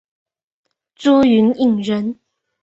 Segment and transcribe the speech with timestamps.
[0.95, 2.17] 朱云影人。